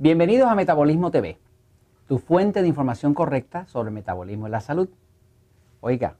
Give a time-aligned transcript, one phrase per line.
[0.00, 1.40] Bienvenidos a Metabolismo TV,
[2.06, 4.88] tu fuente de información correcta sobre el metabolismo y la salud.
[5.80, 6.14] Oiga,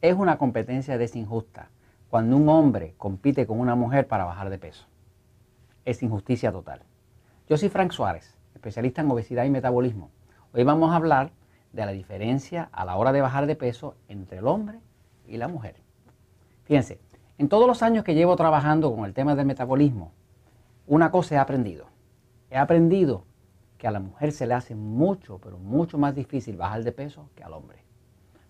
[0.00, 1.70] es una competencia desinjusta
[2.08, 4.88] cuando un hombre compite con una mujer para bajar de peso.
[5.84, 6.82] Es injusticia total.
[7.48, 10.10] Yo soy Frank Suárez, especialista en obesidad y metabolismo.
[10.52, 11.30] Hoy vamos a hablar
[11.72, 14.80] de la diferencia a la hora de bajar de peso entre el hombre
[15.28, 15.76] y la mujer.
[16.64, 16.98] Fíjense,
[17.38, 20.10] en todos los años que llevo trabajando con el tema del metabolismo,
[20.88, 21.89] una cosa he aprendido
[22.50, 23.24] he aprendido
[23.78, 27.30] que a la mujer se le hace mucho, pero mucho más difícil bajar de peso
[27.34, 27.78] que al hombre.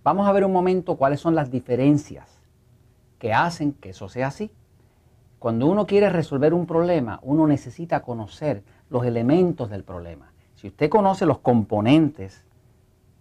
[0.02, 2.40] Vamos a ver un momento cuáles son las diferencias
[3.18, 4.50] que hacen que eso sea así.
[5.38, 10.32] Cuando uno quiere resolver un problema, uno necesita conocer los elementos del problema.
[10.54, 12.44] Si usted conoce los componentes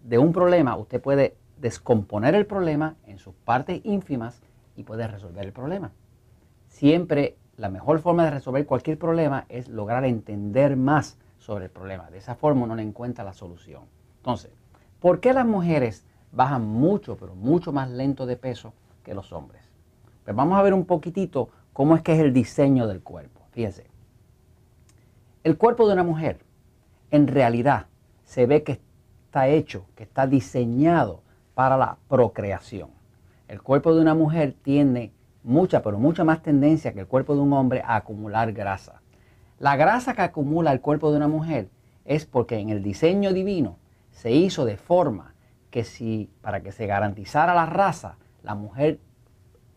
[0.02, 4.40] de un problema, usted puede descomponer el problema en sus partes ínfimas
[4.76, 5.92] y puede resolver el problema.
[6.68, 12.10] Siempre la mejor forma de resolver cualquier problema es lograr entender más sobre el problema.
[12.10, 13.82] De esa forma uno le encuentra la solución.
[14.16, 14.50] Entonces,
[14.98, 18.72] ¿por qué las mujeres bajan mucho, pero mucho más lento de peso
[19.04, 19.60] que los hombres?
[20.24, 23.42] Pues vamos a ver un poquitito cómo es que es el diseño del cuerpo.
[23.50, 23.86] Fíjense,
[25.44, 26.40] el cuerpo de una mujer
[27.10, 27.88] en realidad
[28.24, 28.80] se ve que
[29.26, 31.20] está hecho, que está diseñado
[31.52, 32.88] para la procreación.
[33.48, 37.40] El cuerpo de una mujer tiene mucha, pero mucha más tendencia que el cuerpo de
[37.40, 39.00] un hombre a acumular grasa.
[39.58, 41.68] La grasa que acumula el cuerpo de una mujer
[42.04, 43.78] es porque en el diseño divino
[44.10, 45.34] se hizo de forma
[45.70, 48.98] que si para que se garantizara la raza, la mujer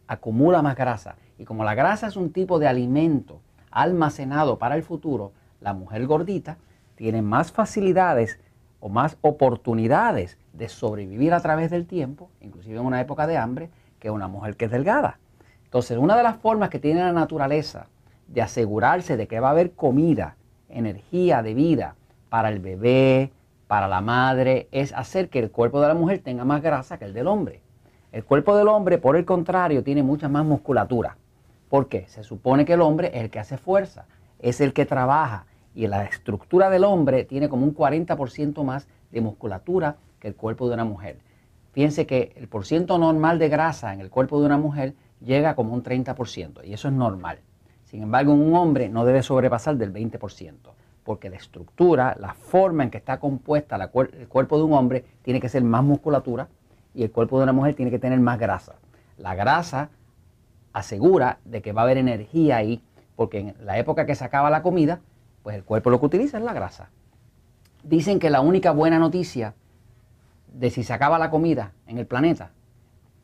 [0.08, 1.16] acumula más grasa.
[1.38, 6.06] Y como la grasa es un tipo de alimento almacenado para el futuro, la mujer
[6.06, 6.58] gordita
[6.96, 8.40] tiene más facilidades
[8.80, 13.70] o más oportunidades de sobrevivir a través del tiempo, inclusive en una época de hambre,
[14.00, 15.20] que una mujer que es delgada.
[15.74, 17.88] Entonces, una de las formas que tiene la naturaleza
[18.28, 20.36] de asegurarse de que va a haber comida,
[20.70, 21.96] energía de vida
[22.30, 23.32] para el bebé,
[23.66, 27.06] para la madre, es hacer que el cuerpo de la mujer tenga más grasa que
[27.06, 27.62] el del hombre.
[28.12, 31.18] El cuerpo del hombre, por el contrario, tiene mucha más musculatura.
[31.70, 32.06] ¿Por qué?
[32.08, 34.06] Se supone que el hombre es el que hace fuerza,
[34.38, 39.22] es el que trabaja y la estructura del hombre tiene como un 40% más de
[39.22, 41.18] musculatura que el cuerpo de una mujer.
[41.72, 45.74] Fíjense que el porciento normal de grasa en el cuerpo de una mujer llega como
[45.74, 47.40] un 30% y eso es normal.
[47.86, 50.54] Sin embargo, un hombre no debe sobrepasar del 20%,
[51.04, 55.40] porque la estructura, la forma en que está compuesta el cuerpo de un hombre tiene
[55.40, 56.48] que ser más musculatura
[56.94, 58.76] y el cuerpo de una mujer tiene que tener más grasa.
[59.18, 59.90] La grasa
[60.74, 62.82] asegura de que va a haber energía ahí,
[63.16, 65.02] porque en la época que se acaba la comida,
[65.44, 66.90] pues el cuerpo lo que utiliza es la grasa.
[67.84, 69.54] Dicen que la única buena noticia
[70.52, 72.52] de si se acaba la comida en el planeta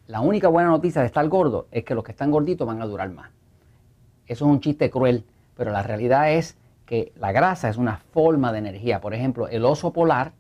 [0.10, 2.88] la única buena noticia de estar gordo es que los que están gorditos van a
[2.88, 3.30] durar más.
[4.26, 5.24] Eso es un chiste cruel,
[5.56, 9.02] pero la realidad es que la grasa es una forma de energía.
[9.02, 10.32] Por ejemplo, el oso polar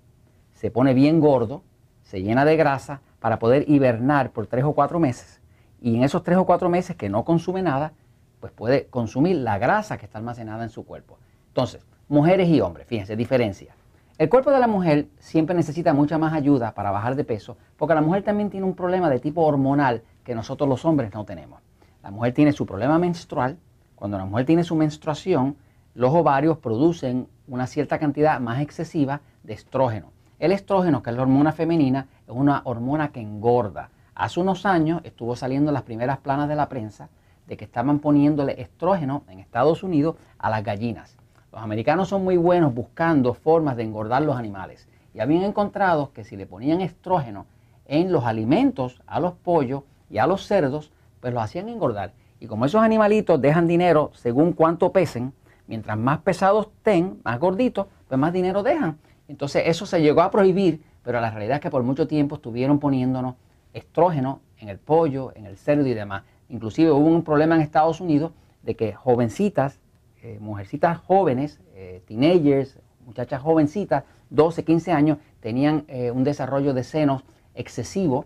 [0.55, 1.61] se pone bien gordo,
[2.01, 5.39] se llena de grasa para poder hibernar por tres o cuatro meses.
[5.79, 7.93] Y en esos tres o cuatro meses que no consume nada,
[8.39, 11.19] pues puede consumir la grasa que está almacenada en su cuerpo.
[11.49, 13.75] Entonces, mujeres y hombres, fíjense, diferencia.
[14.19, 17.95] El cuerpo de la mujer siempre necesita mucha más ayuda para bajar de peso, porque
[17.95, 21.61] la mujer también tiene un problema de tipo hormonal que nosotros los hombres no tenemos.
[22.03, 23.57] La mujer tiene su problema menstrual.
[23.95, 25.55] Cuando la mujer tiene su menstruación,
[25.93, 30.11] los ovarios producen una cierta cantidad más excesiva de estrógeno.
[30.37, 33.89] El estrógeno, que es la hormona femenina, es una hormona que engorda.
[34.15, 37.07] Hace unos años estuvo saliendo las primeras planas de la prensa
[37.47, 41.15] de que estaban poniéndole estrógeno en Estados Unidos a las gallinas.
[41.51, 46.23] Los americanos son muy buenos buscando formas de engordar los animales y habían encontrado que
[46.23, 47.47] si le ponían estrógeno
[47.85, 52.13] en los alimentos a los pollos y a los cerdos, pues los hacían engordar.
[52.39, 55.33] Y como esos animalitos dejan dinero según cuánto pesen,
[55.65, 58.99] mientras más pesados estén, más gorditos, pues más dinero dejan.
[59.27, 62.79] Entonces eso se llegó a prohibir, pero la realidad es que por mucho tiempo estuvieron
[62.79, 63.35] poniéndonos
[63.73, 66.23] estrógeno en el pollo, en el cerdo y demás.
[66.47, 69.79] Inclusive hubo un problema en Estados Unidos de que jovencitas
[70.21, 76.83] eh, mujercitas jóvenes, eh, teenagers, muchachas jovencitas, 12, 15 años, tenían eh, un desarrollo de
[76.83, 77.23] senos
[77.55, 78.25] excesivo,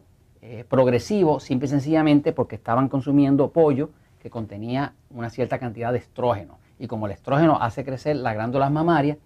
[0.68, 6.60] progresivo, simple y sencillamente porque estaban consumiendo pollo que contenía una cierta cantidad de estrógeno.
[6.78, 9.18] Y como el estrógeno hace crecer las glándulas mamarias,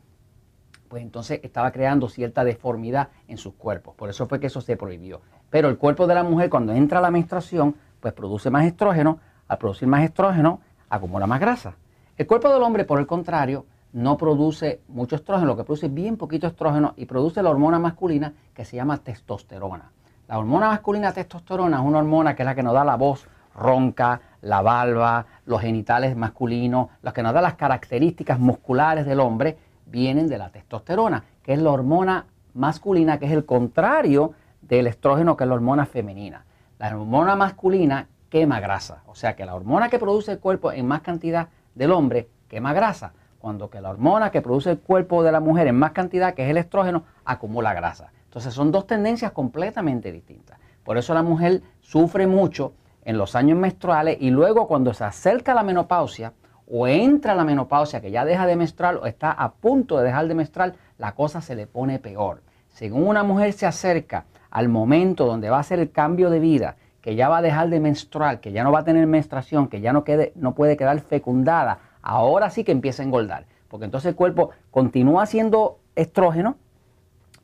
[0.88, 3.96] pues entonces estaba creando cierta deformidad en sus cuerpos.
[3.96, 5.22] Por eso fue que eso se prohibió.
[5.50, 9.20] Pero el cuerpo de la mujer cuando entra a la menstruación, pues produce más estrógeno.
[9.48, 11.78] Al producir más estrógeno, acumula más grasa.
[12.18, 16.18] El cuerpo del hombre, por el contrario, no produce mucho estrógeno, lo que produce bien
[16.18, 19.92] poquito estrógeno y produce la hormona masculina que se llama testosterona.
[20.28, 23.28] La hormona masculina testosterona es una hormona que es la que nos da la voz
[23.54, 29.56] ronca, la valva, los genitales masculinos, la que nos da las características musculares del hombre,
[29.86, 32.26] vienen de la testosterona, que es la hormona
[32.56, 36.46] masculina, que es el contrario del estrógeno, que es la hormona femenina.
[36.80, 40.88] La hormona masculina quema grasa, o sea que la hormona que produce el cuerpo en
[40.88, 45.32] más cantidad del hombre quema grasa, cuando que la hormona que produce el cuerpo de
[45.32, 48.12] la mujer en más cantidad, que es el estrógeno, acumula grasa.
[48.26, 50.60] Entonces son dos tendencias completamente distintas.
[50.84, 55.54] Por eso la mujer sufre mucho en los años menstruales y luego cuando se acerca
[55.54, 56.34] la menopausia
[56.70, 60.28] o entra la menopausia que ya deja de menstruar o está a punto de dejar
[60.28, 62.42] de menstruar, la cosa se le pone peor.
[62.70, 66.76] Según una mujer se acerca al momento donde va a hacer el cambio de vida,
[67.08, 69.80] que ya va a dejar de menstruar, que ya no va a tener menstruación, que
[69.80, 73.46] ya no, quede, no puede quedar fecundada, ahora sí que empieza a engordar.
[73.70, 76.58] Porque entonces el cuerpo continúa haciendo estrógeno,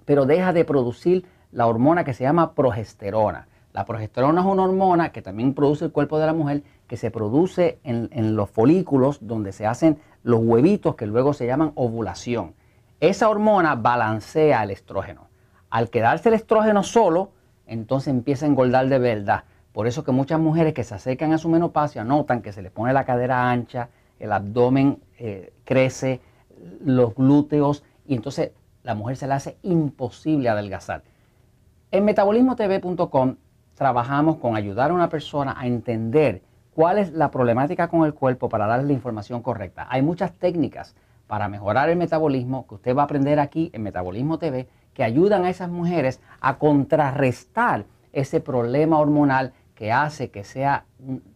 [0.03, 3.47] pero deja de producir la hormona que se llama progesterona.
[3.71, 7.09] La progesterona es una hormona que también produce el cuerpo de la mujer, que se
[7.09, 12.53] produce en, los folículos donde se hacen los huevitos que luego se llaman ovulación.
[12.99, 15.29] Esa hormona balancea el estrógeno.
[15.69, 17.31] Al quedarse el estrógeno solo,
[17.65, 19.45] entonces empieza a engordar de verdad.
[19.73, 22.71] Por eso que muchas mujeres que se acercan a su menopausia notan que se les
[22.71, 23.89] pone la cadera ancha,
[24.19, 26.21] el abdomen eh, crece,
[26.85, 28.51] los glúteos, y entonces
[28.83, 31.03] la mujer se le hace imposible adelgazar.
[31.91, 33.35] En metabolismotv.com
[33.75, 36.43] trabajamos con ayudar a una persona a entender
[36.75, 39.87] cuál es la problemática con el cuerpo para darle la información correcta.
[39.89, 40.95] Hay muchas técnicas
[41.27, 45.45] para mejorar el metabolismo que usted va a aprender aquí en Metabolismo TV que ayudan
[45.45, 50.85] a esas mujeres a contrarrestar ese problema hormonal que hace que sea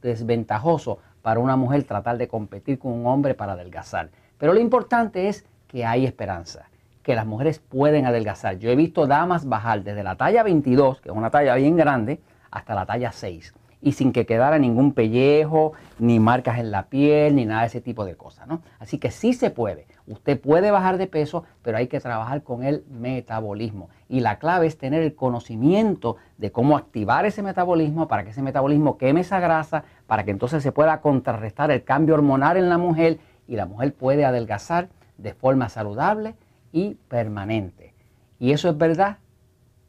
[0.02, 4.10] desventajoso para una mujer tratar de competir con un hombre para adelgazar.
[4.38, 6.70] Pero lo importante es que hay esperanza,
[7.04, 8.60] que las mujeres pueden adelgazar.
[8.60, 12.22] Yo he visto damas bajar desde la talla 22, que es una talla bien grande,
[12.52, 17.36] hasta la talla 6 y sin que quedara ningún pellejo, ni marcas en la piel,
[17.36, 18.48] ni nada de ese tipo de cosas.
[18.48, 18.62] ¿no?
[18.80, 19.88] Así que sí se puede.
[20.08, 23.90] Usted puede bajar de peso, pero hay que trabajar con el metabolismo.
[24.10, 28.42] Y la clave es tener el conocimiento de cómo activar ese metabolismo para que ese
[28.42, 32.78] metabolismo queme esa grasa, para que entonces se pueda contrarrestar el cambio hormonal en la
[32.78, 36.36] mujer y la mujer puede adelgazar de forma saludable
[36.72, 37.94] y permanente.
[38.40, 39.18] Y eso es verdad,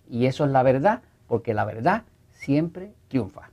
[0.08, 3.50] y eso es la verdad, porque la verdad siempre triunfa.